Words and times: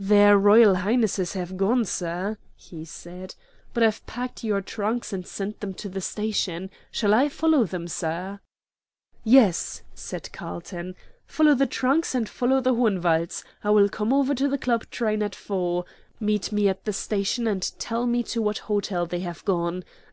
"Their 0.00 0.36
Royal 0.36 0.74
Highnesses 0.74 1.34
have 1.34 1.56
gone, 1.56 1.84
sir," 1.84 2.36
he 2.56 2.84
said. 2.84 3.36
"But 3.72 3.84
I've 3.84 4.04
packed 4.06 4.42
your 4.42 4.60
trunks 4.60 5.12
and 5.12 5.24
sent 5.24 5.60
them 5.60 5.72
to 5.74 5.88
the 5.88 6.00
station. 6.00 6.68
Shall 6.90 7.14
I 7.14 7.28
follow 7.28 7.62
them, 7.62 7.86
sir?" 7.86 8.40
"Yes," 9.22 9.82
said 9.94 10.32
Carlton. 10.32 10.96
"Follow 11.28 11.54
the 11.54 11.68
trunks 11.68 12.12
and 12.12 12.28
follow 12.28 12.60
the 12.60 12.74
Hohenwalds. 12.74 13.44
I 13.62 13.70
will 13.70 13.88
come 13.88 14.12
over 14.12 14.32
on 14.42 14.50
the 14.50 14.58
Club 14.58 14.90
train 14.90 15.22
at 15.22 15.36
four. 15.36 15.84
Meet 16.18 16.50
me 16.50 16.68
at 16.68 16.84
the 16.84 16.92
station, 16.92 17.46
and 17.46 17.62
tell 17.78 18.04
me 18.04 18.24
to 18.24 18.42
what 18.42 18.58
hotel 18.66 19.06
they 19.06 19.20
have 19.20 19.44
gone. 19.44 19.84